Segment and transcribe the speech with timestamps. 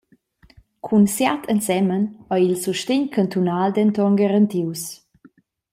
[0.87, 2.03] Cun Siat ensemen
[2.33, 4.83] ei il sustegn cantunal denton garantius.